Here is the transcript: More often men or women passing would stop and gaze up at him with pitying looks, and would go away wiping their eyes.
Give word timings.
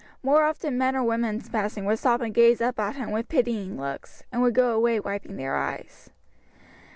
More 0.23 0.45
often 0.45 0.79
men 0.79 0.95
or 0.95 1.03
women 1.03 1.39
passing 1.41 1.85
would 1.85 1.99
stop 1.99 2.21
and 2.21 2.33
gaze 2.33 2.59
up 2.59 2.79
at 2.79 2.95
him 2.95 3.11
with 3.11 3.27
pitying 3.29 3.79
looks, 3.79 4.23
and 4.31 4.41
would 4.41 4.55
go 4.55 4.71
away 4.73 4.99
wiping 4.99 5.35
their 5.37 5.55
eyes. 5.55 6.09